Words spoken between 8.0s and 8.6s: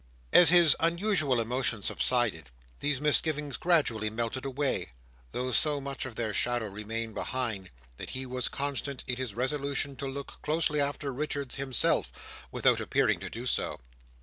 he was